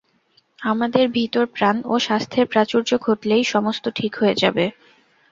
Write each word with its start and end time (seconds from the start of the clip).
আমাদের 0.59 1.05
ভিতর 1.09 1.45
প্রাণ 1.47 1.75
ও 1.85 1.93
স্বাস্থ্যের 1.99 2.45
প্রাচুর্য 2.45 2.89
ঘটলেই 2.97 3.43
সমস্ত 3.45 3.85
ঠিক 3.89 4.11
হয়ে 4.15 4.35
যাবে। 4.35 4.65